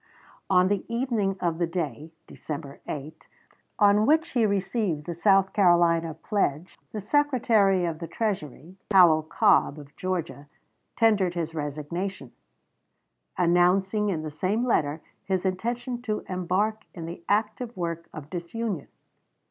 [0.49, 3.27] On the evening of the day (December 8)
[3.77, 9.77] on which he received the South Carolina pledge, the Secretary of the Treasury, Howell Cobb,
[9.77, 10.47] of Georgia,
[10.95, 12.31] tendered his resignation,
[13.37, 18.87] announcing in the same letter his intention to embark in the active work of disunion.